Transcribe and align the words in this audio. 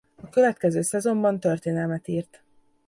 A 0.21 0.29
következő 0.29 0.81
szezonban 0.81 1.39
történelmet 1.39 2.07
írt. 2.07 2.43